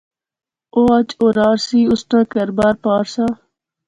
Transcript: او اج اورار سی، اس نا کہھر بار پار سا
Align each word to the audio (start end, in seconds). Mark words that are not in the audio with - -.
او 0.73 0.81
اج 0.97 1.09
اورار 1.21 1.57
سی، 1.67 1.79
اس 1.91 2.01
نا 2.11 2.19
کہھر 2.31 2.49
بار 2.57 2.75
پار 2.83 3.03
سا 3.13 3.25